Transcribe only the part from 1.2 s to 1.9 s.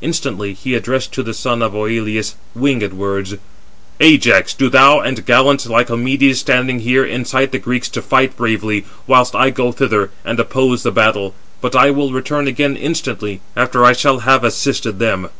the son of